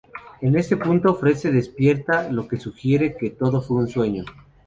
[0.41, 4.25] En este punto, Fred se despierta, lo que sugiere que todo fue un sueño.